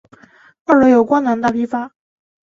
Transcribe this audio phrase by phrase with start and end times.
[0.65, 1.91] 二楼有光南大批发。